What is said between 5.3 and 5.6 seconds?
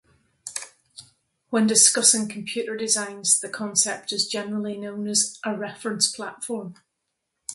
a